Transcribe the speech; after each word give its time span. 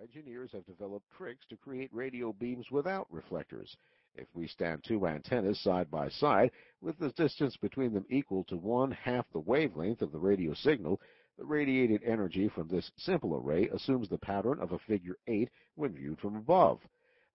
engineers 0.00 0.50
have 0.52 0.64
developed 0.66 1.06
tricks 1.16 1.44
to 1.48 1.56
create 1.56 1.92
radio 1.92 2.32
beams 2.32 2.70
without 2.70 3.06
reflectors. 3.10 3.76
If 4.14 4.26
we 4.34 4.48
stand 4.48 4.82
two 4.82 5.06
antennas 5.06 5.60
side 5.60 5.90
by 5.90 6.08
side, 6.08 6.50
with 6.80 6.98
the 6.98 7.10
distance 7.10 7.56
between 7.56 7.92
them 7.92 8.06
equal 8.08 8.44
to 8.44 8.56
one 8.56 8.90
half 8.90 9.26
the 9.32 9.40
wavelength 9.40 10.02
of 10.02 10.10
the 10.12 10.18
radio 10.18 10.54
signal, 10.54 11.00
the 11.38 11.44
radiated 11.44 12.02
energy 12.04 12.48
from 12.48 12.68
this 12.68 12.90
simple 12.96 13.36
array 13.36 13.68
assumes 13.68 14.08
the 14.08 14.18
pattern 14.18 14.58
of 14.60 14.72
a 14.72 14.78
figure 14.78 15.16
8 15.26 15.48
when 15.74 15.94
viewed 15.94 16.18
from 16.18 16.36
above. 16.36 16.80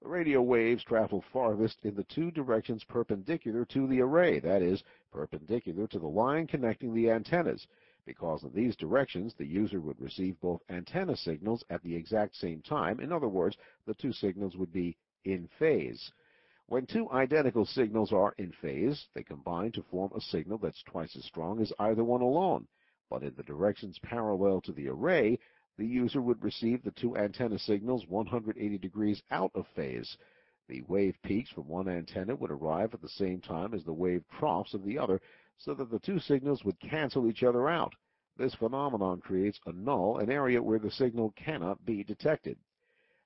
The 0.02 0.10
radio 0.10 0.42
waves 0.42 0.84
travel 0.84 1.24
farthest 1.32 1.78
in 1.84 1.96
the 1.96 2.04
two 2.04 2.30
directions 2.30 2.84
perpendicular 2.84 3.66
to 3.66 3.88
the 3.88 4.02
array, 4.02 4.40
that 4.40 4.62
is, 4.62 4.84
perpendicular 5.12 5.88
to 5.88 6.00
the 6.00 6.08
line 6.08 6.46
connecting 6.46 6.94
the 6.94 7.10
antennas. 7.10 7.66
Because 8.06 8.44
in 8.44 8.54
these 8.54 8.76
directions, 8.76 9.34
the 9.34 9.46
user 9.46 9.82
would 9.82 10.00
receive 10.00 10.40
both 10.40 10.62
antenna 10.70 11.16
signals 11.16 11.64
at 11.70 11.82
the 11.82 11.96
exact 11.96 12.36
same 12.36 12.62
time. 12.62 13.00
In 13.00 13.12
other 13.12 13.28
words, 13.28 13.58
the 13.86 13.96
two 13.96 14.14
signals 14.14 14.56
would 14.56 14.72
be 14.72 14.96
in 15.24 15.48
phase. 15.60 16.12
When 16.68 16.86
two 16.86 17.10
identical 17.12 17.66
signals 17.66 18.12
are 18.12 18.34
in 18.38 18.52
phase, 18.52 19.08
they 19.14 19.24
combine 19.24 19.72
to 19.74 19.84
form 19.84 20.12
a 20.16 20.22
signal 20.22 20.58
that's 20.58 20.82
twice 20.84 21.16
as 21.16 21.26
strong 21.26 21.62
as 21.62 21.74
either 21.80 22.04
one 22.04 22.22
alone. 22.22 22.68
But 23.10 23.24
in 23.24 23.36
the 23.36 23.44
directions 23.44 24.00
parallel 24.00 24.62
to 24.62 24.72
the 24.72 24.88
array, 24.88 25.38
the 25.78 25.86
user 25.86 26.22
would 26.22 26.44
receive 26.44 26.84
the 26.84 26.92
two 26.92 27.18
antenna 27.18 27.60
signals 27.60 28.08
180 28.08 28.78
degrees 28.78 29.22
out 29.30 29.52
of 29.54 29.68
phase. 29.76 30.18
The 30.68 30.82
wave 30.84 31.16
peaks 31.22 31.52
from 31.52 31.68
one 31.68 31.88
antenna 31.88 32.36
would 32.36 32.50
arrive 32.50 32.94
at 32.96 33.02
the 33.02 33.10
same 33.10 33.42
time 33.42 33.74
as 33.74 33.84
the 33.84 33.94
wave 33.94 34.24
troughs 34.40 34.74
of 34.74 34.84
the 34.84 34.98
other, 34.98 35.22
so 35.58 35.74
that 35.74 35.90
the 35.90 36.00
two 36.00 36.20
signals 36.20 36.64
would 36.64 36.80
cancel 36.80 37.28
each 37.28 37.44
other 37.44 37.68
out. 37.68 37.94
This 38.38 38.56
phenomenon 38.56 39.22
creates 39.22 39.60
a 39.66 39.72
null, 39.72 40.18
an 40.18 40.30
area 40.30 40.62
where 40.62 40.80
the 40.80 40.92
signal 40.92 41.32
cannot 41.32 41.86
be 41.86 42.04
detected. 42.04 42.58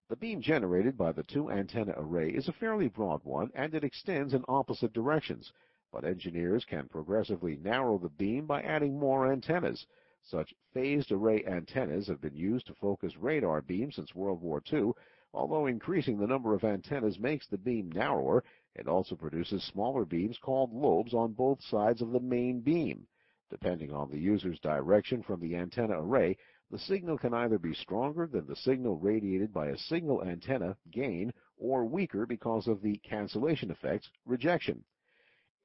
The 0.10 0.16
beam 0.16 0.42
generated 0.42 0.98
by 0.98 1.12
the 1.12 1.24
two 1.24 1.52
antenna 1.52 1.94
array 1.96 2.32
is 2.32 2.48
a 2.48 2.54
fairly 2.54 2.88
broad 2.88 3.24
one, 3.24 3.52
and 3.54 3.74
it 3.76 3.84
extends 3.84 4.34
in 4.34 4.44
opposite 4.48 4.94
directions, 4.94 5.52
but 5.92 6.04
engineers 6.04 6.66
can 6.66 6.88
progressively 6.88 7.58
narrow 7.58 7.98
the 7.98 8.10
beam 8.10 8.46
by 8.46 8.62
adding 8.62 9.00
more 9.00 9.32
antennas. 9.32 9.86
Such 10.22 10.54
phased 10.74 11.12
array 11.12 11.46
antennas 11.46 12.08
have 12.08 12.22
been 12.22 12.36
used 12.36 12.68
to 12.68 12.76
focus 12.76 13.18
radar 13.18 13.62
beams 13.62 13.96
since 13.96 14.14
World 14.14 14.42
War 14.42 14.62
II. 14.72 14.94
Although 15.34 15.68
increasing 15.68 16.18
the 16.18 16.28
number 16.28 16.54
of 16.54 16.64
antennas 16.64 17.20
makes 17.20 17.48
the 17.48 17.58
beam 17.58 17.92
narrower, 17.92 18.44
it 18.76 18.88
also 18.88 19.16
produces 19.16 19.64
smaller 19.64 20.06
beams 20.06 20.38
called 20.38 20.74
lobes 20.74 21.14
on 21.14 21.34
both 21.34 21.62
sides 21.62 22.02
of 22.02 22.12
the 22.12 22.20
main 22.20 22.62
beam. 22.62 23.08
Depending 23.50 23.92
on 23.92 24.10
the 24.10 24.20
user's 24.20 24.60
direction 24.60 25.22
from 25.22 25.40
the 25.40 25.56
antenna 25.56 26.02
array, 26.02 26.38
the 26.72 26.80
signal 26.80 27.18
can 27.18 27.34
either 27.34 27.58
be 27.58 27.74
stronger 27.74 28.28
than 28.28 28.46
the 28.46 28.56
signal 28.56 28.98
radiated 28.98 29.52
by 29.52 29.68
a 29.68 29.78
single 29.78 30.24
antenna, 30.24 30.78
gain, 30.92 31.34
or 31.58 31.84
weaker 31.84 32.26
because 32.26 32.68
of 32.68 32.82
the 32.82 32.98
cancellation 32.98 33.72
effects, 33.72 34.10
rejection. 34.26 34.84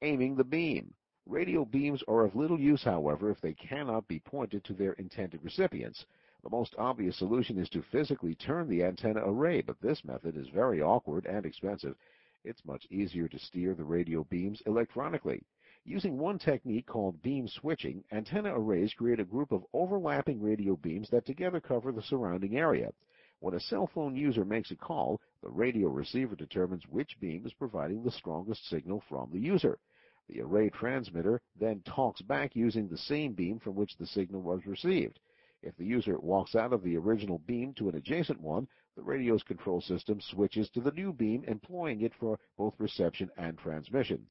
Aiming 0.01 0.35
the 0.35 0.43
beam. 0.43 0.93
Radio 1.27 1.65
beams 1.65 2.03
are 2.07 2.25
of 2.25 2.35
little 2.35 2.59
use, 2.59 2.83
however, 2.83 3.31
if 3.31 3.41
they 3.41 3.53
cannot 3.53 4.07
be 4.07 4.19
pointed 4.19 4.63
to 4.63 4.73
their 4.73 4.93
intended 4.93 5.43
recipients. 5.43 6.05
The 6.45 6.51
most 6.51 6.75
obvious 6.77 7.17
solution 7.17 7.57
is 7.57 7.69
to 7.69 7.81
physically 7.81 8.35
turn 8.35 8.69
the 8.69 8.83
antenna 8.83 9.23
array, 9.25 9.61
but 9.61 9.81
this 9.81 10.05
method 10.05 10.37
is 10.37 10.47
very 10.49 10.79
awkward 10.79 11.25
and 11.25 11.43
expensive. 11.43 11.97
It's 12.43 12.63
much 12.63 12.85
easier 12.91 13.27
to 13.27 13.39
steer 13.39 13.73
the 13.73 13.83
radio 13.83 14.25
beams 14.25 14.61
electronically. 14.67 15.41
Using 15.85 16.19
one 16.19 16.37
technique 16.37 16.85
called 16.85 17.23
beam 17.23 17.47
switching, 17.47 18.03
antenna 18.11 18.53
arrays 18.53 18.93
create 18.93 19.19
a 19.19 19.25
group 19.25 19.51
of 19.51 19.65
overlapping 19.73 20.39
radio 20.39 20.75
beams 20.75 21.09
that 21.09 21.25
together 21.25 21.59
cover 21.59 21.91
the 21.91 22.03
surrounding 22.03 22.57
area. 22.57 22.93
When 23.39 23.55
a 23.55 23.59
cell 23.59 23.87
phone 23.87 24.15
user 24.15 24.45
makes 24.45 24.69
a 24.69 24.75
call, 24.75 25.19
the 25.41 25.49
radio 25.49 25.89
receiver 25.89 26.35
determines 26.35 26.87
which 26.87 27.19
beam 27.19 27.43
is 27.47 27.53
providing 27.53 28.03
the 28.03 28.11
strongest 28.11 28.69
signal 28.69 29.01
from 29.09 29.31
the 29.31 29.39
user. 29.39 29.79
The 30.27 30.41
array 30.41 30.69
transmitter 30.69 31.41
then 31.59 31.81
talks 31.81 32.21
back 32.21 32.55
using 32.55 32.87
the 32.87 32.99
same 32.99 33.33
beam 33.33 33.57
from 33.57 33.73
which 33.73 33.97
the 33.97 34.05
signal 34.05 34.43
was 34.43 34.67
received. 34.67 35.19
If 35.65 35.75
the 35.77 35.85
user 35.85 36.19
walks 36.19 36.53
out 36.53 36.73
of 36.73 36.83
the 36.83 36.95
original 36.95 37.39
beam 37.39 37.73
to 37.73 37.89
an 37.89 37.95
adjacent 37.95 38.39
one, 38.39 38.67
the 38.95 39.01
radio's 39.01 39.41
control 39.41 39.81
system 39.81 40.21
switches 40.21 40.69
to 40.69 40.79
the 40.79 40.91
new 40.91 41.11
beam, 41.11 41.43
employing 41.45 42.01
it 42.01 42.13
for 42.13 42.39
both 42.55 42.79
reception 42.79 43.31
and 43.35 43.57
transmission. 43.57 44.27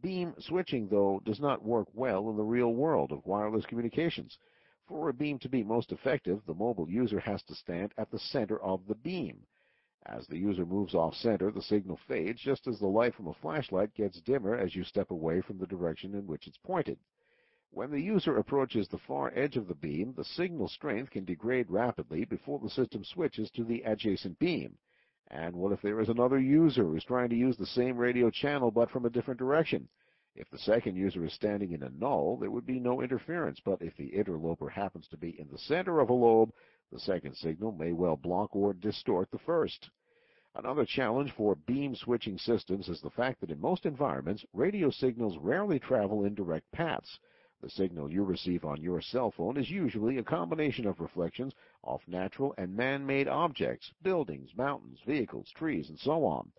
Beam 0.00 0.34
switching, 0.38 0.88
though, 0.88 1.20
does 1.26 1.40
not 1.40 1.62
work 1.62 1.88
well 1.92 2.30
in 2.30 2.38
the 2.38 2.42
real 2.42 2.72
world 2.72 3.12
of 3.12 3.26
wireless 3.26 3.66
communications. 3.66 4.38
For 4.86 5.10
a 5.10 5.12
beam 5.12 5.38
to 5.40 5.48
be 5.50 5.62
most 5.62 5.92
effective, 5.92 6.42
the 6.46 6.54
mobile 6.54 6.88
user 6.88 7.20
has 7.20 7.42
to 7.42 7.54
stand 7.54 7.92
at 7.98 8.10
the 8.10 8.18
center 8.18 8.58
of 8.58 8.86
the 8.86 8.94
beam. 8.94 9.46
As 10.06 10.26
the 10.26 10.38
user 10.38 10.64
moves 10.64 10.94
off 10.94 11.14
center, 11.14 11.50
the 11.50 11.60
signal 11.60 11.98
fades 12.08 12.40
just 12.40 12.66
as 12.66 12.78
the 12.78 12.88
light 12.88 13.14
from 13.14 13.26
a 13.26 13.34
flashlight 13.34 13.92
gets 13.92 14.22
dimmer 14.22 14.56
as 14.56 14.74
you 14.74 14.84
step 14.84 15.10
away 15.10 15.42
from 15.42 15.58
the 15.58 15.66
direction 15.66 16.14
in 16.14 16.26
which 16.26 16.46
it's 16.46 16.56
pointed. 16.56 16.98
When 17.74 17.90
the 17.90 18.02
user 18.02 18.36
approaches 18.36 18.86
the 18.88 18.98
far 18.98 19.32
edge 19.34 19.56
of 19.56 19.66
the 19.66 19.74
beam, 19.74 20.12
the 20.12 20.24
signal 20.24 20.68
strength 20.68 21.10
can 21.10 21.24
degrade 21.24 21.70
rapidly 21.70 22.26
before 22.26 22.58
the 22.58 22.68
system 22.68 23.02
switches 23.02 23.50
to 23.52 23.64
the 23.64 23.80
adjacent 23.86 24.38
beam. 24.38 24.76
And 25.28 25.56
what 25.56 25.72
if 25.72 25.80
there 25.80 25.98
is 25.98 26.10
another 26.10 26.38
user 26.38 26.84
who 26.84 26.96
is 26.96 27.04
trying 27.04 27.30
to 27.30 27.34
use 27.34 27.56
the 27.56 27.64
same 27.64 27.96
radio 27.96 28.28
channel 28.28 28.70
but 28.70 28.90
from 28.90 29.06
a 29.06 29.10
different 29.10 29.38
direction? 29.38 29.88
If 30.34 30.50
the 30.50 30.58
second 30.58 30.96
user 30.96 31.24
is 31.24 31.32
standing 31.32 31.72
in 31.72 31.82
a 31.82 31.88
null, 31.88 32.36
there 32.36 32.50
would 32.50 32.66
be 32.66 32.78
no 32.78 33.00
interference, 33.00 33.58
but 33.58 33.80
if 33.80 33.96
the 33.96 34.08
interloper 34.08 34.68
happens 34.68 35.08
to 35.08 35.16
be 35.16 35.40
in 35.40 35.48
the 35.48 35.56
center 35.56 35.98
of 36.00 36.10
a 36.10 36.12
lobe, 36.12 36.52
the 36.90 37.00
second 37.00 37.34
signal 37.36 37.72
may 37.72 37.92
well 37.92 38.16
block 38.16 38.54
or 38.54 38.74
distort 38.74 39.30
the 39.30 39.38
first. 39.38 39.88
Another 40.54 40.84
challenge 40.84 41.32
for 41.32 41.54
beam 41.54 41.94
switching 41.94 42.36
systems 42.36 42.90
is 42.90 43.00
the 43.00 43.08
fact 43.08 43.40
that 43.40 43.50
in 43.50 43.58
most 43.58 43.86
environments, 43.86 44.44
radio 44.52 44.90
signals 44.90 45.38
rarely 45.38 45.78
travel 45.78 46.26
in 46.26 46.34
direct 46.34 46.70
paths. 46.70 47.18
The 47.62 47.70
signal 47.70 48.10
you 48.10 48.24
receive 48.24 48.64
on 48.64 48.82
your 48.82 49.00
cell 49.00 49.30
phone 49.30 49.56
is 49.56 49.70
usually 49.70 50.18
a 50.18 50.24
combination 50.24 50.84
of 50.84 50.98
reflections 50.98 51.54
off 51.84 52.02
natural 52.08 52.52
and 52.58 52.74
man-made 52.74 53.28
objects, 53.28 53.92
buildings, 54.02 54.50
mountains, 54.56 54.98
vehicles, 55.06 55.48
trees, 55.54 55.88
and 55.88 55.96
so 56.00 56.24
on. 56.24 56.50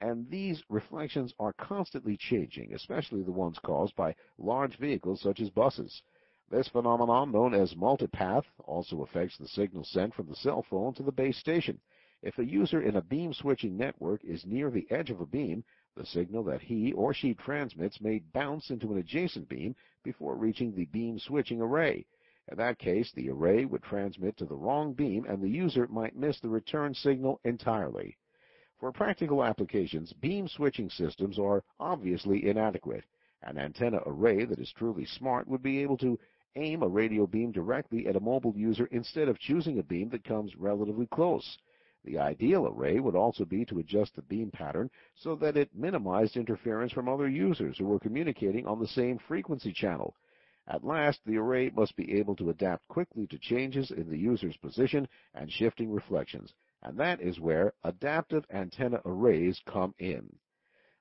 And 0.00 0.30
these 0.30 0.64
reflections 0.70 1.34
are 1.38 1.52
constantly 1.52 2.16
changing, 2.16 2.72
especially 2.72 3.22
the 3.22 3.30
ones 3.30 3.58
caused 3.58 3.94
by 3.94 4.14
large 4.38 4.78
vehicles 4.78 5.20
such 5.20 5.38
as 5.40 5.50
buses. 5.50 6.02
This 6.50 6.68
phenomenon, 6.68 7.30
known 7.30 7.52
as 7.52 7.74
multipath, 7.74 8.46
also 8.64 9.02
affects 9.02 9.36
the 9.36 9.48
signal 9.48 9.84
sent 9.84 10.14
from 10.14 10.28
the 10.28 10.36
cell 10.36 10.62
phone 10.62 10.94
to 10.94 11.02
the 11.02 11.12
base 11.12 11.36
station. 11.36 11.78
If 12.22 12.38
a 12.38 12.44
user 12.44 12.80
in 12.80 12.96
a 12.96 13.02
beam 13.02 13.34
switching 13.34 13.76
network 13.76 14.24
is 14.24 14.46
near 14.46 14.70
the 14.70 14.90
edge 14.90 15.10
of 15.10 15.20
a 15.20 15.26
beam, 15.26 15.62
the 15.98 16.06
signal 16.06 16.44
that 16.44 16.62
he 16.62 16.92
or 16.92 17.12
she 17.12 17.34
transmits 17.34 18.00
may 18.00 18.20
bounce 18.32 18.70
into 18.70 18.92
an 18.92 18.98
adjacent 18.98 19.48
beam 19.48 19.74
before 20.04 20.36
reaching 20.36 20.72
the 20.72 20.86
beam 20.86 21.18
switching 21.18 21.60
array. 21.60 22.06
In 22.50 22.56
that 22.56 22.78
case, 22.78 23.12
the 23.12 23.28
array 23.28 23.64
would 23.64 23.82
transmit 23.82 24.36
to 24.36 24.46
the 24.46 24.54
wrong 24.54 24.94
beam 24.94 25.26
and 25.26 25.42
the 25.42 25.50
user 25.50 25.86
might 25.88 26.16
miss 26.16 26.40
the 26.40 26.48
return 26.48 26.94
signal 26.94 27.40
entirely. 27.44 28.16
For 28.78 28.92
practical 28.92 29.42
applications, 29.42 30.12
beam 30.12 30.46
switching 30.46 30.88
systems 30.88 31.38
are 31.38 31.64
obviously 31.80 32.48
inadequate. 32.48 33.04
An 33.42 33.58
antenna 33.58 34.00
array 34.06 34.44
that 34.44 34.60
is 34.60 34.72
truly 34.72 35.04
smart 35.04 35.48
would 35.48 35.62
be 35.62 35.82
able 35.82 35.98
to 35.98 36.18
aim 36.54 36.82
a 36.82 36.88
radio 36.88 37.26
beam 37.26 37.50
directly 37.50 38.06
at 38.06 38.16
a 38.16 38.20
mobile 38.20 38.56
user 38.56 38.86
instead 38.92 39.28
of 39.28 39.38
choosing 39.38 39.78
a 39.78 39.82
beam 39.82 40.08
that 40.10 40.24
comes 40.24 40.56
relatively 40.56 41.06
close. 41.06 41.58
The 42.04 42.18
ideal 42.18 42.66
array 42.66 43.00
would 43.00 43.16
also 43.16 43.44
be 43.44 43.64
to 43.66 43.78
adjust 43.78 44.14
the 44.14 44.22
beam 44.22 44.50
pattern 44.50 44.90
so 45.14 45.34
that 45.36 45.56
it 45.56 45.74
minimized 45.74 46.36
interference 46.36 46.92
from 46.92 47.08
other 47.08 47.28
users 47.28 47.76
who 47.78 47.86
were 47.86 47.98
communicating 47.98 48.66
on 48.66 48.78
the 48.78 48.86
same 48.86 49.18
frequency 49.18 49.72
channel. 49.72 50.14
At 50.66 50.84
last, 50.84 51.24
the 51.24 51.38
array 51.38 51.70
must 51.70 51.96
be 51.96 52.18
able 52.18 52.36
to 52.36 52.50
adapt 52.50 52.86
quickly 52.88 53.26
to 53.28 53.38
changes 53.38 53.90
in 53.90 54.08
the 54.10 54.18
user's 54.18 54.56
position 54.58 55.08
and 55.34 55.50
shifting 55.50 55.90
reflections, 55.90 56.54
and 56.82 56.96
that 56.98 57.20
is 57.20 57.40
where 57.40 57.72
adaptive 57.82 58.44
antenna 58.50 59.00
arrays 59.04 59.60
come 59.66 59.94
in. 59.98 60.38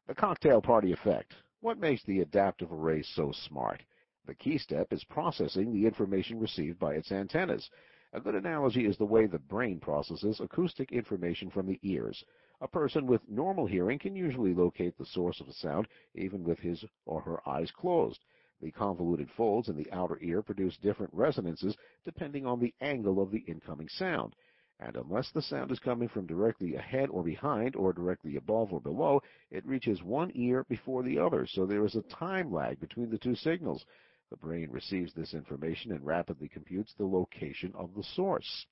The 0.08 0.16
cocktail 0.16 0.62
party 0.62 0.94
effect. 0.94 1.36
What 1.60 1.80
makes 1.80 2.04
the 2.04 2.22
adaptive 2.22 2.72
array 2.72 3.02
so 3.02 3.34
smart? 3.34 3.84
The 4.26 4.36
key 4.36 4.58
step 4.58 4.94
is 4.94 5.04
processing 5.04 5.74
the 5.74 5.86
information 5.86 6.40
received 6.40 6.80
by 6.80 6.96
its 6.96 7.12
antennas. 7.12 7.70
A 8.14 8.22
good 8.22 8.36
analogy 8.36 8.86
is 8.86 8.98
the 8.98 9.06
way 9.06 9.26
the 9.26 9.38
brain 9.38 9.80
processes 9.80 10.40
acoustic 10.40 10.94
information 10.94 11.50
from 11.50 11.68
the 11.68 11.80
ears. 11.84 12.24
A 12.62 12.68
person 12.68 13.06
with 13.06 13.28
normal 13.28 13.66
hearing 13.66 14.00
can 14.00 14.16
usually 14.16 14.54
locate 14.54 14.98
the 14.98 15.06
source 15.06 15.42
of 15.42 15.50
a 15.50 15.54
sound 15.54 15.90
even 16.16 16.44
with 16.44 16.58
his 16.60 16.86
or 17.06 17.20
her 17.22 17.48
eyes 17.48 17.70
closed. 17.72 18.24
The 18.62 18.72
convoluted 18.72 19.30
folds 19.32 19.68
in 19.68 19.76
the 19.76 19.92
outer 19.92 20.18
ear 20.22 20.42
produce 20.42 20.78
different 20.78 21.14
resonances 21.14 21.78
depending 22.06 22.46
on 22.46 22.60
the 22.60 22.74
angle 22.80 23.22
of 23.22 23.30
the 23.30 23.40
incoming 23.40 23.90
sound. 23.90 24.36
And 24.80 24.96
unless 24.96 25.32
the 25.32 25.42
sound 25.42 25.72
is 25.72 25.80
coming 25.80 26.08
from 26.08 26.28
directly 26.28 26.76
ahead 26.76 27.10
or 27.10 27.24
behind 27.24 27.76
or 27.76 27.92
directly 27.94 28.38
above 28.38 28.72
or 28.72 28.80
below, 28.80 29.22
it 29.52 29.66
reaches 29.66 30.02
one 30.02 30.32
ear 30.34 30.64
before 30.70 31.04
the 31.04 31.20
other, 31.20 31.46
so 31.46 31.66
there 31.66 31.84
is 31.84 31.96
a 31.96 32.04
time 32.04 32.54
lag 32.54 32.80
between 32.80 33.10
the 33.10 33.18
two 33.18 33.36
signals. 33.36 33.86
The 34.30 34.38
brain 34.38 34.70
receives 34.72 35.14
this 35.14 35.34
information 35.34 35.92
and 35.92 36.06
rapidly 36.06 36.50
computes 36.50 36.94
the 36.94 37.06
location 37.06 37.74
of 37.76 37.94
the 37.96 38.04
source. 38.04 38.66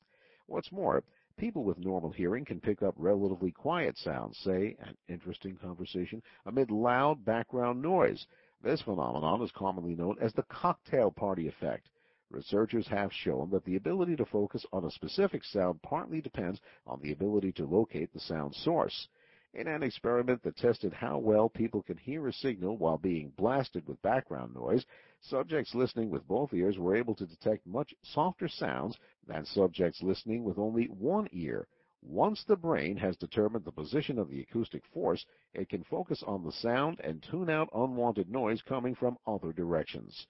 What's 0.48 0.72
more, 0.72 1.04
People 1.38 1.66
with 1.66 1.78
normal 1.78 2.12
hearing 2.12 2.46
can 2.46 2.62
pick 2.62 2.82
up 2.82 2.96
relatively 2.98 3.52
quiet 3.52 3.98
sounds, 3.98 4.38
say 4.38 4.78
an 4.80 4.96
interesting 5.10 5.58
conversation, 5.58 6.24
amid 6.46 6.72
loud 6.72 7.26
background 7.26 7.82
noise. 7.82 8.26
This 8.64 8.82
phenomenon 8.82 9.42
is 9.42 9.52
commonly 9.52 9.96
known 9.96 10.18
as 10.22 10.32
the 10.32 10.44
cocktail 10.44 11.12
party 11.12 11.50
effect. 11.50 11.90
Researchers 12.30 12.88
have 12.88 13.12
shown 13.12 13.50
that 13.50 13.66
the 13.66 13.76
ability 13.76 14.16
to 14.16 14.26
focus 14.26 14.66
on 14.72 14.86
a 14.86 14.92
specific 14.92 15.44
sound 15.44 15.82
partly 15.82 16.22
depends 16.22 16.62
on 16.88 17.02
the 17.02 17.12
ability 17.12 17.52
to 17.52 17.66
locate 17.66 18.14
the 18.14 18.20
sound 18.22 18.56
source. 18.56 19.10
In 19.58 19.70
an 19.70 19.84
experiment 19.84 20.44
that 20.44 20.58
tested 20.58 20.92
how 20.92 21.18
well 21.18 21.48
people 21.48 21.82
can 21.82 21.96
hear 21.96 22.28
a 22.28 22.34
signal 22.34 22.76
while 22.76 22.98
being 22.98 23.30
blasted 23.38 23.88
with 23.88 24.02
background 24.02 24.54
noise, 24.54 24.86
subjects 25.22 25.74
listening 25.74 26.10
with 26.10 26.28
both 26.28 26.54
ears 26.54 26.78
were 26.78 26.94
able 26.94 27.16
to 27.16 27.26
detect 27.26 27.66
much 27.66 27.96
softer 28.02 28.50
sounds 28.50 29.00
than 29.26 29.46
subjects 29.46 30.04
listening 30.04 30.44
with 30.44 30.58
only 30.58 30.88
one 30.88 31.30
ear. 31.32 31.70
Once 32.02 32.44
the 32.44 32.58
brain 32.58 32.98
has 32.98 33.16
determined 33.16 33.64
the 33.64 33.72
position 33.72 34.20
of 34.20 34.30
the 34.30 34.42
acoustic 34.42 34.84
force, 34.88 35.26
it 35.54 35.70
can 35.70 35.86
focus 35.86 36.22
on 36.24 36.44
the 36.44 36.52
sound 36.52 37.00
and 37.00 37.24
tune 37.24 37.50
out 37.50 37.70
unwanted 37.74 38.30
noise 38.30 38.62
coming 38.62 38.94
from 38.94 39.18
other 39.26 39.54
directions. 39.54 40.28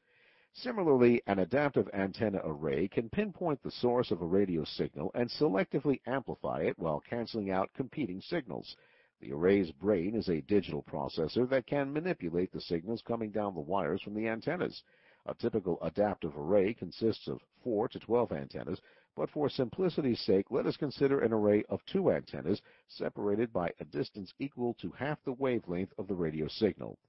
Similarly, 0.53 1.23
an 1.25 1.39
adaptive 1.39 1.89
antenna 1.95 2.41
array 2.43 2.87
can 2.87 3.09
pinpoint 3.09 3.63
the 3.63 3.71
source 3.71 4.11
of 4.11 4.21
a 4.21 4.27
radio 4.27 4.63
signal 4.65 5.09
and 5.15 5.31
selectively 5.31 5.99
amplify 6.05 6.61
it 6.61 6.77
while 6.77 6.99
canceling 6.99 7.49
out 7.49 7.73
competing 7.73 8.21
signals. 8.21 8.77
The 9.21 9.31
array's 9.31 9.71
brain 9.71 10.13
is 10.13 10.29
a 10.29 10.41
digital 10.41 10.83
processor 10.83 11.49
that 11.49 11.67
can 11.67 11.93
manipulate 11.93 12.51
the 12.51 12.61
signals 12.61 13.01
coming 13.01 13.31
down 13.31 13.55
the 13.55 13.61
wires 13.61 14.01
from 14.01 14.13
the 14.13 14.27
antennas. 14.27 14.83
A 15.25 15.33
typical 15.33 15.81
adaptive 15.81 16.37
array 16.37 16.73
consists 16.73 17.27
of 17.27 17.41
4 17.63 17.87
to 17.89 17.99
12 17.99 18.31
antennas, 18.33 18.81
but 19.15 19.29
for 19.29 19.49
simplicity's 19.49 20.19
sake, 20.19 20.51
let 20.51 20.65
us 20.65 20.77
consider 20.77 21.21
an 21.21 21.31
array 21.31 21.63
of 21.69 21.83
two 21.85 22.11
antennas 22.11 22.61
separated 22.87 23.53
by 23.53 23.71
a 23.79 23.85
distance 23.85 24.33
equal 24.37 24.73
to 24.75 24.91
half 24.91 25.23
the 25.23 25.33
wavelength 25.33 25.93
of 25.97 26.07
the 26.07 26.15
radio 26.15 26.47
signal. 26.47 26.99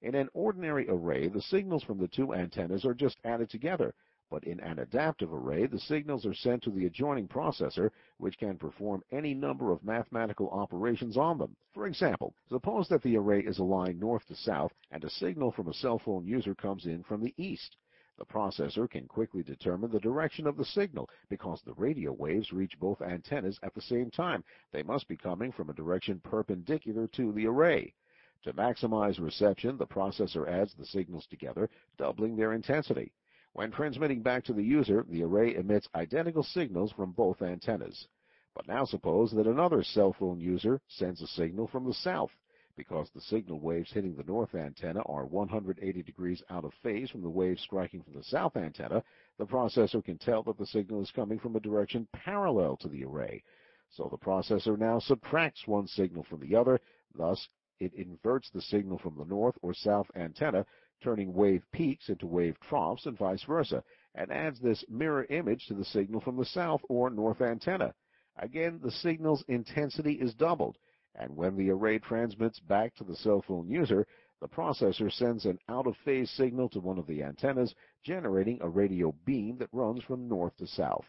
In 0.00 0.14
an 0.14 0.28
ordinary 0.32 0.88
array, 0.88 1.26
the 1.26 1.42
signals 1.42 1.82
from 1.82 1.98
the 1.98 2.08
two 2.08 2.32
antennas 2.32 2.84
are 2.84 2.94
just 2.94 3.18
added 3.24 3.50
together, 3.50 3.94
but 4.30 4.44
in 4.44 4.60
an 4.60 4.78
adaptive 4.78 5.32
array, 5.32 5.66
the 5.66 5.78
signals 5.78 6.26
are 6.26 6.34
sent 6.34 6.62
to 6.62 6.70
the 6.70 6.86
adjoining 6.86 7.26
processor, 7.26 7.90
which 8.18 8.38
can 8.38 8.58
perform 8.58 9.02
any 9.10 9.32
number 9.32 9.72
of 9.72 9.82
mathematical 9.82 10.50
operations 10.50 11.16
on 11.16 11.38
them. 11.38 11.56
For 11.72 11.86
example, 11.86 12.34
suppose 12.48 12.88
that 12.88 13.02
the 13.02 13.16
array 13.16 13.40
is 13.40 13.58
aligned 13.58 13.98
north 13.98 14.26
to 14.26 14.34
south 14.34 14.72
and 14.90 15.02
a 15.02 15.10
signal 15.10 15.50
from 15.52 15.68
a 15.68 15.74
cell 15.74 15.98
phone 15.98 16.26
user 16.26 16.54
comes 16.54 16.86
in 16.86 17.02
from 17.02 17.22
the 17.22 17.34
east. 17.36 17.76
The 18.18 18.26
processor 18.26 18.90
can 18.90 19.06
quickly 19.06 19.44
determine 19.44 19.92
the 19.92 20.00
direction 20.00 20.46
of 20.46 20.56
the 20.56 20.64
signal 20.64 21.08
because 21.28 21.62
the 21.62 21.74
radio 21.74 22.12
waves 22.12 22.52
reach 22.52 22.78
both 22.78 23.00
antennas 23.00 23.58
at 23.62 23.74
the 23.74 23.80
same 23.80 24.10
time. 24.10 24.42
They 24.72 24.82
must 24.82 25.06
be 25.06 25.16
coming 25.16 25.52
from 25.52 25.70
a 25.70 25.74
direction 25.74 26.20
perpendicular 26.20 27.06
to 27.06 27.32
the 27.32 27.46
array. 27.46 27.94
To 28.42 28.52
maximize 28.52 29.20
reception, 29.20 29.78
the 29.78 29.86
processor 29.86 30.48
adds 30.48 30.74
the 30.74 30.86
signals 30.86 31.26
together, 31.26 31.70
doubling 31.96 32.36
their 32.36 32.52
intensity. 32.52 33.12
When 33.52 33.70
transmitting 33.70 34.22
back 34.22 34.44
to 34.44 34.52
the 34.52 34.62
user, 34.62 35.04
the 35.08 35.22
array 35.22 35.54
emits 35.54 35.88
identical 35.94 36.42
signals 36.42 36.92
from 36.92 37.12
both 37.12 37.42
antennas. 37.42 38.06
But 38.54 38.68
now 38.68 38.84
suppose 38.84 39.30
that 39.32 39.46
another 39.46 39.82
cell 39.82 40.12
phone 40.12 40.40
user 40.40 40.80
sends 40.88 41.22
a 41.22 41.26
signal 41.26 41.66
from 41.66 41.84
the 41.84 41.94
south. 41.94 42.30
Because 42.76 43.10
the 43.10 43.20
signal 43.20 43.58
waves 43.58 43.90
hitting 43.90 44.14
the 44.14 44.22
north 44.22 44.54
antenna 44.54 45.00
are 45.06 45.26
180 45.26 46.02
degrees 46.02 46.42
out 46.48 46.64
of 46.64 46.72
phase 46.74 47.10
from 47.10 47.22
the 47.22 47.30
waves 47.30 47.60
striking 47.62 48.02
from 48.02 48.14
the 48.14 48.22
south 48.22 48.56
antenna, 48.56 49.02
the 49.36 49.46
processor 49.46 50.04
can 50.04 50.18
tell 50.18 50.42
that 50.44 50.58
the 50.58 50.66
signal 50.66 51.02
is 51.02 51.10
coming 51.10 51.40
from 51.40 51.56
a 51.56 51.60
direction 51.60 52.06
parallel 52.12 52.76
to 52.76 52.88
the 52.88 53.04
array. 53.04 53.42
So 53.90 54.08
the 54.08 54.18
processor 54.18 54.78
now 54.78 55.00
subtracts 55.00 55.66
one 55.66 55.88
signal 55.88 56.22
from 56.22 56.40
the 56.40 56.54
other, 56.54 56.80
thus 57.16 57.48
it 57.80 57.94
inverts 57.94 58.50
the 58.50 58.62
signal 58.62 58.98
from 58.98 59.16
the 59.16 59.24
north 59.24 59.56
or 59.62 59.74
south 59.74 60.10
antenna 60.14 60.64
turning 61.02 61.32
wave 61.32 61.62
peaks 61.72 62.08
into 62.08 62.26
wave 62.26 62.58
troughs 62.60 63.06
and 63.06 63.16
vice 63.16 63.42
versa, 63.44 63.82
and 64.14 64.30
adds 64.32 64.60
this 64.60 64.84
mirror 64.88 65.26
image 65.30 65.66
to 65.66 65.74
the 65.74 65.84
signal 65.84 66.20
from 66.20 66.36
the 66.36 66.44
south 66.44 66.80
or 66.88 67.10
north 67.10 67.40
antenna. 67.40 67.94
Again, 68.36 68.80
the 68.82 68.90
signal's 68.90 69.44
intensity 69.48 70.14
is 70.14 70.34
doubled, 70.34 70.76
and 71.14 71.36
when 71.36 71.56
the 71.56 71.70
array 71.70 71.98
transmits 71.98 72.60
back 72.60 72.94
to 72.96 73.04
the 73.04 73.16
cell 73.16 73.42
phone 73.46 73.68
user, 73.68 74.06
the 74.40 74.48
processor 74.48 75.10
sends 75.10 75.44
an 75.44 75.58
out-of-phase 75.68 76.30
signal 76.30 76.68
to 76.68 76.80
one 76.80 76.98
of 76.98 77.06
the 77.06 77.22
antennas, 77.22 77.74
generating 78.04 78.58
a 78.60 78.68
radio 78.68 79.12
beam 79.24 79.58
that 79.58 79.68
runs 79.72 80.02
from 80.04 80.28
north 80.28 80.56
to 80.58 80.66
south. 80.66 81.04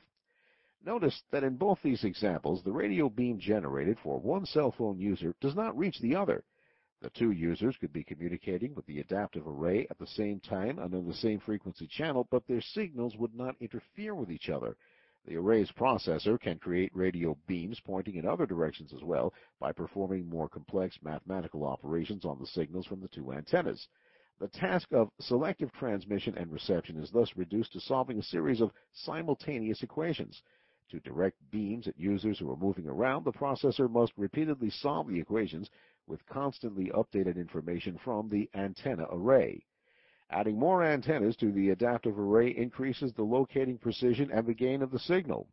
Notice 0.84 1.22
that 1.32 1.44
in 1.44 1.56
both 1.56 1.80
these 1.84 2.04
examples, 2.04 2.64
the 2.64 2.72
radio 2.72 3.10
beam 3.10 3.38
generated 3.38 3.98
for 4.02 4.18
one 4.18 4.46
cell 4.46 4.72
phone 4.72 4.98
user 4.98 5.36
does 5.42 5.56
not 5.56 5.78
reach 5.78 6.00
the 6.00 6.16
other. 6.16 6.44
The 7.02 7.10
two 7.12 7.32
users 7.32 7.78
could 7.78 7.94
be 7.94 8.04
communicating 8.04 8.76
with 8.76 8.86
the 8.86 9.00
adaptive 9.00 9.48
array 9.48 9.88
at 9.90 9.98
the 9.98 10.08
same 10.08 10.42
time 10.42 10.80
and 10.80 10.94
on 10.94 11.08
the 11.08 11.14
same 11.14 11.40
frequency 11.40 11.88
channel, 11.88 12.28
but 12.30 12.46
their 12.46 12.60
signals 12.60 13.16
would 13.16 13.34
not 13.34 13.56
interfere 13.62 14.14
with 14.14 14.30
each 14.30 14.50
other. 14.50 14.76
The 15.26 15.38
array's 15.38 15.72
processor 15.72 16.40
can 16.40 16.60
create 16.60 16.94
radio 16.94 17.38
beams 17.48 17.80
pointing 17.80 18.16
in 18.16 18.26
other 18.26 18.46
directions 18.46 18.94
as 18.94 19.04
well 19.04 19.34
by 19.60 19.72
performing 19.72 20.28
more 20.28 20.50
complex 20.50 21.02
mathematical 21.02 21.66
operations 21.66 22.26
on 22.26 22.38
the 22.40 22.48
signals 22.48 22.86
from 22.86 23.00
the 23.00 23.08
two 23.08 23.32
antennas. 23.32 23.88
The 24.40 24.48
task 24.50 24.92
of 24.92 25.12
selective 25.20 25.72
transmission 25.74 26.38
and 26.38 26.52
reception 26.52 26.98
is 26.98 27.12
thus 27.12 27.36
reduced 27.38 27.74
to 27.74 27.80
solving 27.80 28.20
a 28.20 28.24
series 28.24 28.60
of 28.62 28.74
simultaneous 28.92 29.84
equations. 29.84 30.42
To 30.90 31.00
direct 31.02 31.38
beams 31.52 31.88
at 31.88 32.00
users 32.00 32.40
who 32.40 32.52
are 32.52 32.58
moving 32.58 32.88
around, 32.88 33.24
the 33.24 33.32
processor 33.32 33.88
must 33.90 34.12
repeatedly 34.18 34.72
solve 34.72 35.08
the 35.08 35.20
equations 35.20 35.70
with 36.08 36.26
constantly 36.26 36.90
updated 36.96 37.36
information 37.36 37.98
from 38.04 38.28
the 38.30 38.50
antenna 38.56 39.06
array. 39.12 39.64
Adding 40.32 40.58
more 40.58 40.84
antennas 40.84 41.36
to 41.38 41.52
the 41.52 41.70
adaptive 41.70 42.18
array 42.18 42.50
increases 42.50 43.14
the 43.14 43.24
locating 43.24 43.78
precision 43.78 44.32
and 44.32 44.48
the 44.48 44.54
gain 44.54 44.82
of 44.82 44.90
the 44.90 45.00
signal. 45.00 45.48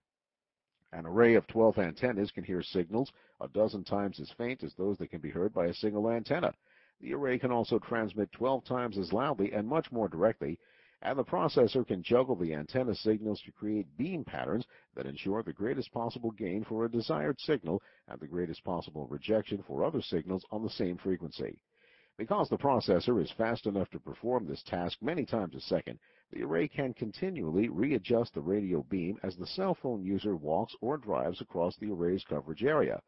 An 0.92 1.04
array 1.04 1.34
of 1.34 1.46
12 1.48 1.78
antennas 1.78 2.30
can 2.30 2.44
hear 2.44 2.62
signals 2.62 3.12
a 3.40 3.48
dozen 3.48 3.84
times 3.84 4.18
as 4.20 4.30
faint 4.38 4.62
as 4.62 4.74
those 4.74 4.96
that 4.98 5.10
can 5.10 5.20
be 5.20 5.30
heard 5.30 5.52
by 5.52 5.66
a 5.66 5.74
single 5.74 6.10
antenna. 6.10 6.54
The 7.00 7.12
array 7.12 7.38
can 7.38 7.52
also 7.52 7.78
transmit 7.78 8.32
12 8.32 8.64
times 8.64 8.96
as 8.96 9.12
loudly 9.12 9.52
and 9.52 9.68
much 9.68 9.92
more 9.92 10.08
directly, 10.08 10.58
and 11.02 11.19
the 11.19 11.25
processor 11.25 11.87
can 11.87 12.02
juggle 12.02 12.37
the 12.37 12.54
antenna 12.54 12.94
signals 12.94 13.40
to 13.43 13.52
create 13.52 13.96
beam 13.96 14.25
patterns 14.25 14.66
that 14.94 15.06
ensure 15.06 15.43
the 15.43 15.52
greatest 15.52 15.93
possible 15.93 16.31
gain 16.31 16.64
for 16.64 16.84
a 16.84 16.90
desired 16.90 17.38
signal 17.40 17.82
and 18.08 18.19
the 18.19 18.26
greatest 18.26 18.64
possible 18.64 19.06
rejection 19.08 19.62
for 19.66 19.85
other 19.85 20.00
signals 20.00 20.44
on 20.50 20.62
the 20.62 20.70
same 20.70 20.97
frequency. 20.97 21.61
Because 22.16 22.49
the 22.49 22.56
processor 22.56 23.23
is 23.23 23.30
fast 23.32 23.66
enough 23.66 23.90
to 23.90 24.00
perform 24.00 24.47
this 24.47 24.62
task 24.62 24.97
many 25.02 25.26
times 25.26 25.54
a 25.54 25.61
second, 25.61 25.99
the 26.32 26.42
array 26.42 26.66
can 26.66 26.94
continually 26.94 27.68
readjust 27.68 28.32
the 28.32 28.40
radio 28.40 28.82
beam 28.85 29.18
as 29.23 29.37
the 29.37 29.47
cell 29.47 29.75
phone 29.75 30.02
user 30.02 30.35
walks 30.35 30.75
or 30.80 30.97
drives 30.97 31.42
across 31.42 31.76
the 31.76 31.90
array's 31.90 32.25
coverage 32.25 32.64
area. 32.64 33.02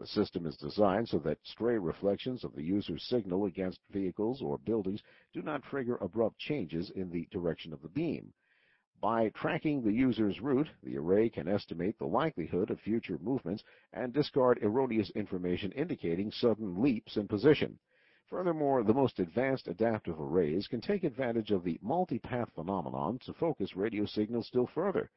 The 0.00 0.06
system 0.06 0.46
is 0.46 0.56
designed 0.56 1.10
so 1.10 1.18
that 1.18 1.44
stray 1.44 1.76
reflections 1.76 2.42
of 2.42 2.54
the 2.54 2.62
user's 2.62 3.02
signal 3.02 3.44
against 3.44 3.82
vehicles 3.90 4.40
or 4.40 4.56
buildings 4.56 5.02
do 5.34 5.42
not 5.42 5.62
trigger 5.62 5.96
abrupt 5.96 6.38
changes 6.38 6.88
in 6.88 7.10
the 7.10 7.28
direction 7.30 7.70
of 7.74 7.82
the 7.82 7.90
beam. 7.90 8.32
By 8.98 9.28
tracking 9.28 9.82
the 9.82 9.92
user's 9.92 10.40
route, 10.40 10.70
the 10.82 10.96
array 10.96 11.28
can 11.28 11.48
estimate 11.48 11.98
the 11.98 12.06
likelihood 12.06 12.70
of 12.70 12.80
future 12.80 13.18
movements 13.18 13.62
and 13.92 14.10
discard 14.10 14.62
erroneous 14.62 15.10
information 15.10 15.70
indicating 15.72 16.30
sudden 16.30 16.80
leaps 16.80 17.18
in 17.18 17.28
position. 17.28 17.78
Furthermore, 18.24 18.82
the 18.82 18.94
most 18.94 19.20
advanced 19.20 19.68
adaptive 19.68 20.18
arrays 20.18 20.66
can 20.66 20.80
take 20.80 21.04
advantage 21.04 21.50
of 21.50 21.62
the 21.62 21.78
multipath 21.84 22.50
phenomenon 22.52 23.18
to 23.18 23.34
focus 23.34 23.76
radio 23.76 24.06
signals 24.06 24.46
still 24.46 24.66
further. 24.68 25.10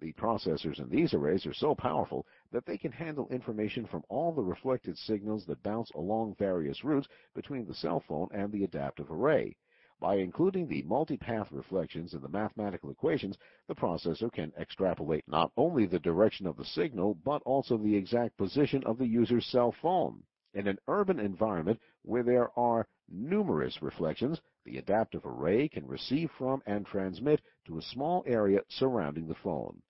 The 0.00 0.12
processors 0.12 0.78
in 0.78 0.88
these 0.88 1.12
arrays 1.12 1.44
are 1.44 1.52
so 1.52 1.74
powerful 1.74 2.24
that 2.52 2.64
they 2.64 2.78
can 2.78 2.92
handle 2.92 3.26
information 3.30 3.84
from 3.84 4.04
all 4.08 4.30
the 4.32 4.44
reflected 4.44 4.96
signals 4.96 5.44
that 5.46 5.62
bounce 5.64 5.90
along 5.90 6.36
various 6.36 6.84
routes 6.84 7.08
between 7.34 7.66
the 7.66 7.74
cell 7.74 7.98
phone 7.98 8.28
and 8.30 8.52
the 8.52 8.62
adaptive 8.62 9.10
array. 9.10 9.56
By 10.00 10.18
including 10.18 10.68
the 10.68 10.84
multipath 10.84 11.50
reflections 11.50 12.14
in 12.14 12.20
the 12.20 12.28
mathematical 12.28 12.90
equations, 12.90 13.36
the 13.66 13.74
processor 13.74 14.30
can 14.32 14.52
extrapolate 14.56 15.26
not 15.26 15.50
only 15.56 15.84
the 15.84 15.98
direction 15.98 16.46
of 16.46 16.56
the 16.56 16.64
signal, 16.64 17.14
but 17.24 17.42
also 17.42 17.76
the 17.76 17.96
exact 17.96 18.36
position 18.36 18.84
of 18.84 18.98
the 18.98 19.08
user's 19.08 19.46
cell 19.46 19.72
phone. 19.72 20.22
In 20.54 20.68
an 20.68 20.78
urban 20.86 21.18
environment 21.18 21.80
where 22.02 22.22
there 22.22 22.56
are 22.56 22.86
numerous 23.08 23.82
reflections, 23.82 24.40
the 24.64 24.78
adaptive 24.78 25.26
array 25.26 25.68
can 25.68 25.86
receive 25.88 26.30
from 26.38 26.62
and 26.66 26.86
transmit 26.86 27.42
to 27.66 27.78
a 27.78 27.82
small 27.82 28.22
area 28.26 28.62
surrounding 28.68 29.26
the 29.26 29.34
phone. 29.34 29.82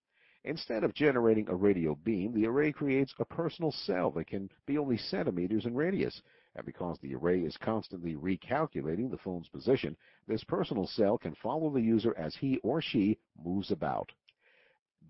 Instead 0.45 0.85
of 0.85 0.95
generating 0.95 1.49
a 1.49 1.54
radio 1.54 1.95
beam, 2.04 2.33
the 2.33 2.47
array 2.47 2.73
creates 2.73 3.12
a 3.18 3.25
personal 3.25 3.73
cell 3.73 4.11
that 4.12 4.26
can 4.26 4.49
be 4.66 4.78
only 4.78 4.97
centimeters 4.97 5.66
in 5.66 5.75
radius. 5.75 6.23
And 6.54 6.64
because 6.64 6.99
the 7.00 7.14
array 7.14 7.40
is 7.40 7.57
constantly 7.57 8.14
recalculating 8.14 9.11
the 9.11 9.18
phone's 9.18 9.49
position, 9.49 9.97
this 10.26 10.45
personal 10.45 10.87
cell 10.87 11.18
can 11.18 11.35
follow 11.35 11.71
the 11.71 11.83
user 11.83 12.16
as 12.16 12.35
he 12.37 12.59
or 12.59 12.80
she 12.80 13.18
moves 13.42 13.71
about. 13.71 14.12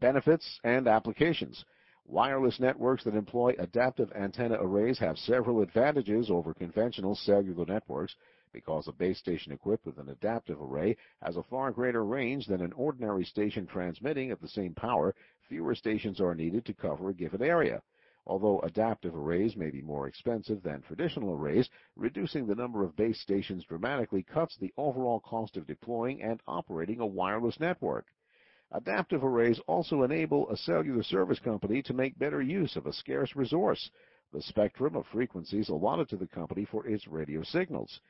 Benefits 0.01 0.61
and 0.65 0.89
applications. 0.89 1.65
Wireless 2.05 2.59
networks 2.59 3.05
that 3.05 3.15
employ 3.15 3.55
adaptive 3.59 4.11
antenna 4.13 4.57
arrays 4.61 4.99
have 4.99 5.19
several 5.19 5.61
advantages 5.61 6.31
over 6.31 6.55
conventional 6.55 7.15
cellular 7.15 7.67
networks 7.67 8.17
because 8.53 8.89
a 8.89 8.93
base 8.93 9.19
station 9.19 9.53
equipped 9.53 9.87
with 9.87 9.99
an 9.99 10.09
adaptive 10.09 10.61
array 10.61 10.97
has 11.23 11.37
a 11.37 11.43
far 11.43 11.71
greater 11.71 12.05
range 12.05 12.47
than 12.47 12.61
an 12.61 12.73
ordinary 12.73 13.25
station 13.25 13.67
transmitting 13.67 14.31
at 14.31 14.41
the 14.41 14.49
same 14.49 14.75
power, 14.75 15.15
fewer 15.49 15.75
stations 15.75 16.21
are 16.21 16.35
needed 16.35 16.65
to 16.65 16.75
cover 16.75 17.09
a 17.09 17.15
given 17.15 17.43
area. 17.43 17.83
Although 18.27 18.61
adaptive 18.61 19.15
arrays 19.15 19.57
may 19.57 19.71
be 19.71 19.81
more 19.81 20.07
expensive 20.07 20.63
than 20.63 20.83
traditional 20.83 21.33
arrays, 21.33 21.71
reducing 21.97 22.47
the 22.47 22.55
number 22.55 22.85
of 22.85 22.95
base 22.95 23.19
stations 23.21 23.65
dramatically 23.65 24.23
cuts 24.23 24.57
the 24.57 24.73
overall 24.77 25.21
cost 25.21 25.57
of 25.57 25.67
deploying 25.67 26.23
and 26.23 26.43
operating 26.47 27.01
a 27.01 27.07
wireless 27.07 27.59
network. 27.59 28.07
Adaptive 28.71 29.25
arrays 29.25 29.59
also 29.61 30.03
enable 30.03 30.51
a 30.51 30.57
cellular 30.59 31.03
service 31.03 31.39
company 31.39 31.81
to 31.81 31.95
make 31.95 32.19
better 32.19 32.43
use 32.43 32.77
of 32.77 32.87
a 32.87 32.93
scarce 32.93 33.35
resource, 33.35 33.91
the 34.31 34.43
spectrum 34.43 34.95
of 34.95 35.07
frequencies 35.07 35.71
allotted 35.71 36.07
to 36.11 36.19
the 36.19 36.27
company 36.27 36.67
for 36.67 36.87
its 36.87 37.09
radio 37.09 37.43
signals. 37.43 38.01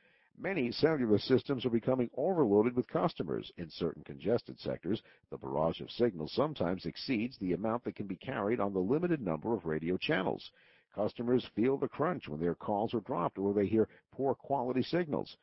Many 0.41 0.71
cellular 0.71 1.17
systems 1.17 1.65
are 1.65 1.69
becoming 1.69 2.09
overloaded 2.15 2.73
with 2.73 2.87
customers. 2.87 3.51
In 3.57 3.69
certain 3.69 4.05
congested 4.05 4.57
sectors, 4.57 5.01
the 5.29 5.37
barrage 5.37 5.81
of 5.81 5.91
signals 5.91 6.31
sometimes 6.31 6.85
exceeds 6.85 7.37
the 7.37 7.51
amount 7.51 7.83
that 7.83 7.97
can 7.97 8.07
be 8.07 8.15
carried 8.15 8.61
on 8.61 8.71
the 8.71 8.79
limited 8.79 9.19
number 9.19 9.53
of 9.53 9.65
radio 9.65 9.97
channels. 9.97 10.49
Customers 10.95 11.45
feel 11.55 11.77
the 11.77 11.89
crunch 11.89 12.29
when 12.29 12.39
their 12.39 12.55
calls 12.55 12.93
are 12.93 13.01
dropped 13.01 13.37
or 13.37 13.53
they 13.53 13.65
hear 13.65 13.89
poor 14.13 14.33
quality 14.33 14.81
signals. 14.81 15.35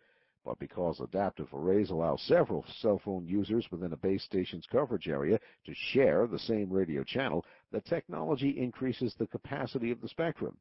But 0.47 0.59
because 0.59 0.99
adaptive 1.01 1.53
arrays 1.53 1.91
allow 1.91 2.17
several 2.17 2.65
cell 2.81 2.99
phone 2.99 3.27
users 3.27 3.71
within 3.71 3.93
a 3.93 3.99
base 3.99 4.23
station's 4.23 4.65
coverage 4.65 5.09
area 5.09 5.39
to 5.67 5.75
share 5.75 6.27
the 6.27 6.39
same 6.39 6.73
radio 6.73 7.05
channel, 7.05 7.45
the 7.71 7.83
technology 7.83 8.59
increases 8.59 9.15
the 9.15 9.27
capacity 9.27 9.91
of 9.91 10.01
the 10.01 10.09
spectrum. 10.09 10.57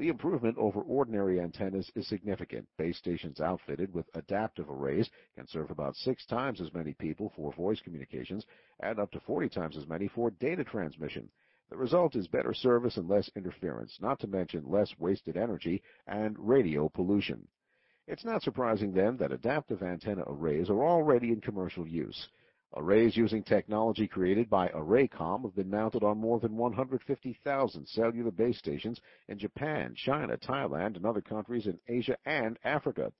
The 0.00 0.08
improvement 0.08 0.56
over 0.56 0.80
ordinary 0.80 1.42
antennas 1.42 1.92
is 1.94 2.08
significant. 2.08 2.66
Base 2.78 2.96
stations 2.96 3.38
outfitted 3.38 3.92
with 3.92 4.08
adaptive 4.14 4.70
arrays 4.70 5.10
can 5.34 5.46
serve 5.46 5.70
about 5.70 5.94
six 5.94 6.24
times 6.24 6.62
as 6.62 6.72
many 6.72 6.94
people 6.94 7.28
for 7.36 7.52
voice 7.52 7.82
communications 7.82 8.46
and 8.78 8.98
up 8.98 9.10
to 9.10 9.20
40 9.20 9.50
times 9.50 9.76
as 9.76 9.86
many 9.86 10.08
for 10.08 10.30
data 10.30 10.64
transmission. 10.64 11.28
The 11.68 11.76
result 11.76 12.16
is 12.16 12.28
better 12.28 12.54
service 12.54 12.96
and 12.96 13.10
less 13.10 13.28
interference, 13.36 13.98
not 14.00 14.18
to 14.20 14.26
mention 14.26 14.64
less 14.64 14.90
wasted 14.98 15.36
energy 15.36 15.82
and 16.06 16.34
radio 16.38 16.88
pollution. 16.88 17.46
It's 18.06 18.24
not 18.24 18.42
surprising 18.42 18.94
then 18.94 19.18
that 19.18 19.32
adaptive 19.32 19.82
antenna 19.82 20.24
arrays 20.26 20.70
are 20.70 20.82
already 20.82 21.28
in 21.28 21.42
commercial 21.42 21.86
use. 21.86 22.26
Arrays 22.76 23.16
using 23.16 23.42
technology 23.42 24.06
created 24.06 24.48
by 24.48 24.68
ArrayComm 24.68 25.42
have 25.42 25.56
been 25.56 25.68
mounted 25.68 26.04
on 26.04 26.18
more 26.18 26.38
than 26.38 26.56
150,000 26.56 27.88
cellular 27.88 28.30
base 28.30 28.58
stations 28.58 29.00
in 29.26 29.38
Japan, 29.38 29.92
China, 29.96 30.36
Thailand, 30.36 30.94
and 30.94 31.04
other 31.04 31.20
countries 31.20 31.66
in 31.66 31.80
Asia 31.88 32.16
and 32.26 32.60
Africa. 32.62 33.12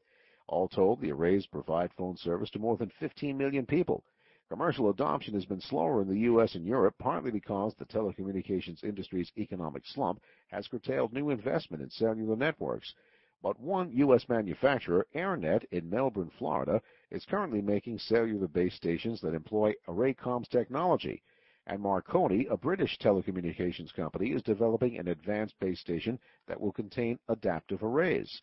All 0.46 0.68
told, 0.68 1.00
the 1.00 1.10
arrays 1.10 1.46
provide 1.46 1.92
phone 1.94 2.16
service 2.16 2.50
to 2.50 2.60
more 2.60 2.76
than 2.76 2.92
15 3.00 3.36
million 3.36 3.66
people. 3.66 4.04
Commercial 4.48 4.90
adoption 4.90 5.34
has 5.34 5.44
been 5.44 5.60
slower 5.60 6.00
in 6.00 6.08
the 6.08 6.20
U.S. 6.20 6.54
and 6.54 6.64
Europe, 6.64 6.94
partly 6.98 7.32
because 7.32 7.74
the 7.74 7.84
telecommunications 7.86 8.84
industry's 8.84 9.32
economic 9.36 9.84
slump 9.84 10.20
has 10.48 10.68
curtailed 10.68 11.12
new 11.12 11.30
investment 11.30 11.82
in 11.82 11.90
cellular 11.90 12.36
networks. 12.36 12.94
But 13.42 13.58
one 13.58 13.90
U.S. 13.92 14.28
manufacturer, 14.28 15.06
AirNet 15.14 15.64
in 15.72 15.88
Melbourne, 15.90 16.30
Florida, 16.38 16.82
is 17.10 17.24
currently 17.24 17.60
making 17.60 17.98
cellular 17.98 18.48
base 18.48 18.74
stations 18.74 19.20
that 19.20 19.34
employ 19.34 19.74
ArrayComm's 19.88 20.48
technology. 20.48 21.22
And 21.66 21.80
Marconi, 21.80 22.46
a 22.50 22.56
British 22.56 22.98
telecommunications 22.98 23.94
company, 23.94 24.30
is 24.30 24.42
developing 24.42 24.98
an 24.98 25.08
advanced 25.08 25.58
base 25.60 25.80
station 25.80 26.18
that 26.46 26.60
will 26.60 26.72
contain 26.72 27.18
adaptive 27.28 27.82
arrays. 27.82 28.42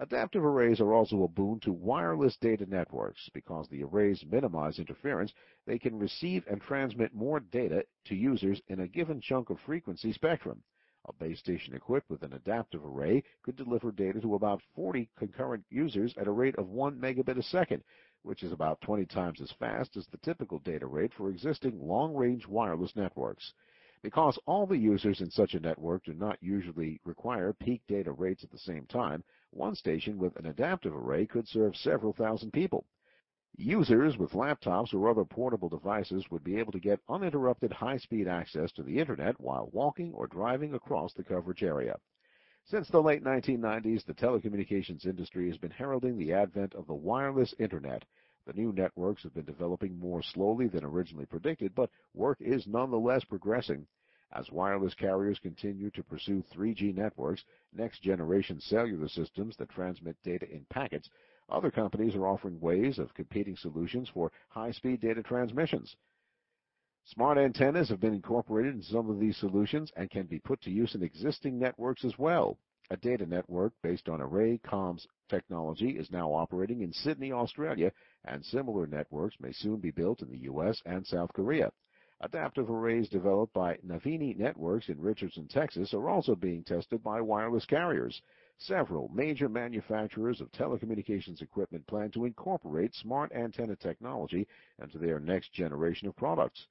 Adaptive 0.00 0.44
arrays 0.44 0.80
are 0.80 0.92
also 0.92 1.24
a 1.24 1.28
boon 1.28 1.58
to 1.60 1.72
wireless 1.72 2.36
data 2.36 2.66
networks. 2.66 3.28
Because 3.34 3.68
the 3.68 3.82
arrays 3.82 4.24
minimize 4.30 4.78
interference, 4.78 5.32
they 5.66 5.78
can 5.78 5.98
receive 5.98 6.46
and 6.46 6.60
transmit 6.60 7.12
more 7.14 7.40
data 7.40 7.84
to 8.04 8.14
users 8.14 8.60
in 8.68 8.80
a 8.80 8.88
given 8.88 9.20
chunk 9.20 9.50
of 9.50 9.58
frequency 9.60 10.12
spectrum. 10.12 10.62
A 11.08 11.12
base 11.14 11.38
station 11.38 11.74
equipped 11.74 12.10
with 12.10 12.22
an 12.22 12.34
adaptive 12.34 12.84
array 12.84 13.24
could 13.42 13.56
deliver 13.56 13.90
data 13.90 14.20
to 14.20 14.34
about 14.34 14.62
40 14.74 15.08
concurrent 15.16 15.64
users 15.70 16.14
at 16.18 16.26
a 16.26 16.32
rate 16.32 16.56
of 16.56 16.68
1 16.68 17.00
megabit 17.00 17.38
a 17.38 17.42
second, 17.42 17.82
which 18.22 18.42
is 18.42 18.52
about 18.52 18.80
20 18.80 19.06
times 19.06 19.40
as 19.40 19.50
fast 19.52 19.96
as 19.96 20.06
the 20.06 20.18
typical 20.18 20.58
data 20.60 20.86
rate 20.86 21.12
for 21.14 21.30
existing 21.30 21.80
long-range 21.80 22.46
wireless 22.46 22.94
networks. 22.96 23.52
Because 24.02 24.38
all 24.46 24.66
the 24.66 24.78
users 24.78 25.20
in 25.20 25.30
such 25.30 25.54
a 25.54 25.60
network 25.60 26.04
do 26.04 26.14
not 26.14 26.42
usually 26.42 27.00
require 27.04 27.52
peak 27.52 27.82
data 27.88 28.12
rates 28.12 28.44
at 28.44 28.50
the 28.50 28.58
same 28.58 28.86
time, 28.86 29.24
one 29.50 29.74
station 29.74 30.18
with 30.18 30.36
an 30.36 30.46
adaptive 30.46 30.94
array 30.94 31.26
could 31.26 31.48
serve 31.48 31.74
several 31.74 32.12
thousand 32.12 32.52
people. 32.52 32.86
Users 33.56 34.16
with 34.16 34.34
laptops 34.34 34.94
or 34.94 35.08
other 35.08 35.24
portable 35.24 35.68
devices 35.68 36.30
would 36.30 36.44
be 36.44 36.58
able 36.58 36.70
to 36.70 36.78
get 36.78 37.00
uninterrupted 37.08 37.72
high-speed 37.72 38.28
access 38.28 38.70
to 38.72 38.84
the 38.84 38.98
Internet 38.98 39.40
while 39.40 39.68
walking 39.72 40.12
or 40.14 40.28
driving 40.28 40.74
across 40.74 41.12
the 41.14 41.24
coverage 41.24 41.64
area. 41.64 41.98
Since 42.70 42.90
the 42.90 43.02
late 43.02 43.24
1990s, 43.24 44.04
the 44.04 44.12
telecommunications 44.12 45.06
industry 45.06 45.48
has 45.48 45.56
been 45.56 45.70
heralding 45.70 46.18
the 46.18 46.34
advent 46.34 46.74
of 46.74 46.86
the 46.86 46.94
wireless 46.94 47.54
Internet. 47.58 48.04
The 48.44 48.52
new 48.52 48.72
networks 48.72 49.22
have 49.22 49.32
been 49.32 49.46
developing 49.46 49.98
more 49.98 50.20
slowly 50.20 50.68
than 50.68 50.84
originally 50.84 51.24
predicted, 51.24 51.74
but 51.74 51.88
work 52.12 52.36
is 52.42 52.66
nonetheless 52.66 53.24
progressing. 53.24 53.86
As 54.32 54.52
wireless 54.52 54.92
carriers 54.92 55.38
continue 55.38 55.90
to 55.92 56.02
pursue 56.02 56.44
3G 56.54 56.94
networks, 56.94 57.42
next-generation 57.72 58.60
cellular 58.60 59.08
systems 59.08 59.56
that 59.56 59.70
transmit 59.70 60.22
data 60.22 60.46
in 60.50 60.66
packets, 60.68 61.08
other 61.48 61.70
companies 61.70 62.14
are 62.14 62.26
offering 62.26 62.60
ways 62.60 62.98
of 62.98 63.14
competing 63.14 63.56
solutions 63.56 64.10
for 64.10 64.30
high-speed 64.50 65.00
data 65.00 65.22
transmissions. 65.22 65.96
Smart 67.14 67.38
antennas 67.38 67.88
have 67.88 68.00
been 68.00 68.12
incorporated 68.12 68.74
in 68.74 68.82
some 68.82 69.08
of 69.08 69.18
these 69.18 69.38
solutions 69.38 69.90
and 69.96 70.10
can 70.10 70.26
be 70.26 70.38
put 70.38 70.60
to 70.60 70.70
use 70.70 70.94
in 70.94 71.02
existing 71.02 71.58
networks 71.58 72.04
as 72.04 72.18
well. 72.18 72.58
A 72.90 72.98
data 72.98 73.24
network 73.24 73.72
based 73.82 74.10
on 74.10 74.20
ArrayComm's 74.20 75.08
technology 75.30 75.96
is 75.96 76.10
now 76.10 76.30
operating 76.30 76.82
in 76.82 76.92
Sydney, 76.92 77.32
Australia, 77.32 77.92
and 78.26 78.44
similar 78.44 78.86
networks 78.86 79.40
may 79.40 79.52
soon 79.52 79.80
be 79.80 79.90
built 79.90 80.20
in 80.20 80.30
the 80.30 80.40
U.S. 80.40 80.82
and 80.84 81.06
South 81.06 81.32
Korea. 81.32 81.72
Adaptive 82.20 82.68
arrays 82.68 83.08
developed 83.08 83.54
by 83.54 83.78
Navini 83.78 84.36
Networks 84.36 84.90
in 84.90 85.00
Richardson, 85.00 85.48
Texas 85.48 85.94
are 85.94 86.10
also 86.10 86.34
being 86.34 86.62
tested 86.62 87.02
by 87.02 87.22
wireless 87.22 87.64
carriers. 87.64 88.20
Several 88.58 89.08
major 89.14 89.48
manufacturers 89.48 90.42
of 90.42 90.52
telecommunications 90.52 91.40
equipment 91.40 91.86
plan 91.86 92.10
to 92.10 92.26
incorporate 92.26 92.94
smart 92.94 93.32
antenna 93.32 93.76
technology 93.76 94.46
into 94.82 94.98
their 94.98 95.18
next 95.18 95.54
generation 95.54 96.06
of 96.06 96.14
products. 96.14 96.66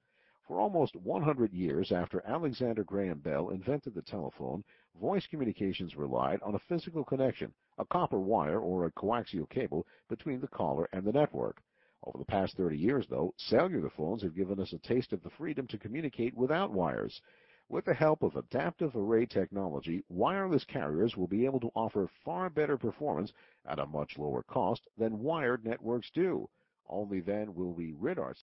For 0.47 0.61
almost 0.61 0.95
100 0.95 1.51
years 1.51 1.91
after 1.91 2.25
Alexander 2.25 2.85
Graham 2.85 3.19
Bell 3.19 3.49
invented 3.49 3.93
the 3.93 4.01
telephone, 4.01 4.63
voice 4.95 5.27
communications 5.27 5.97
relied 5.97 6.41
on 6.41 6.55
a 6.55 6.59
physical 6.69 7.03
connection, 7.03 7.53
a 7.77 7.83
copper 7.83 8.21
wire 8.21 8.61
or 8.61 8.85
a 8.85 8.91
coaxial 8.91 9.49
cable 9.49 9.85
between 10.07 10.39
the 10.39 10.47
caller 10.47 10.87
and 10.93 11.03
the 11.03 11.11
network. 11.11 11.61
Over 12.05 12.19
the 12.19 12.23
past 12.23 12.55
30 12.55 12.77
years, 12.77 13.05
though, 13.09 13.33
cellular 13.35 13.89
phones 13.89 14.23
have 14.23 14.37
given 14.37 14.57
us 14.61 14.71
a 14.71 14.77
taste 14.77 15.11
of 15.11 15.21
the 15.21 15.29
freedom 15.31 15.67
to 15.67 15.77
communicate 15.77 16.33
without 16.33 16.71
wires. 16.71 17.21
With 17.67 17.83
the 17.83 17.93
help 17.93 18.23
of 18.23 18.37
adaptive 18.37 18.95
array 18.95 19.25
technology, 19.25 20.05
wireless 20.07 20.63
carriers 20.63 21.17
will 21.17 21.27
be 21.27 21.43
able 21.43 21.59
to 21.59 21.71
offer 21.75 22.09
far 22.23 22.49
better 22.49 22.77
performance 22.77 23.33
at 23.65 23.79
a 23.79 23.85
much 23.85 24.17
lower 24.17 24.43
cost 24.43 24.87
than 24.97 25.19
wired 25.19 25.65
networks 25.65 26.09
do. 26.11 26.47
Only 26.87 27.19
then 27.19 27.53
will 27.53 27.73
we 27.73 27.91
rid 27.91 28.17
ourselves 28.17 28.45